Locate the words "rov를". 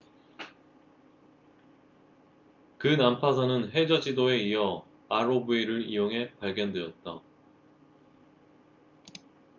5.09-5.83